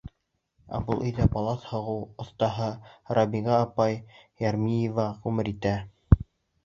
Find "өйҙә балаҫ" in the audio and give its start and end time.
1.09-1.67